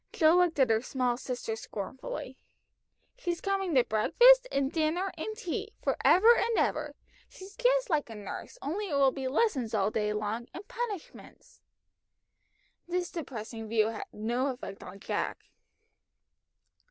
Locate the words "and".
4.51-4.71, 5.15-5.37, 6.35-6.57, 10.55-10.67